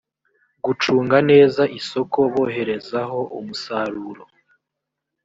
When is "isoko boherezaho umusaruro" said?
1.79-4.23